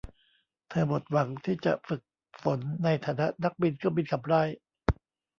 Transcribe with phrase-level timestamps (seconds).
[0.69, 2.01] เธอหมดหวังที่จะฝึก
[2.43, 4.41] ฝนในฐานะนักบินเครื่องบินขับไล่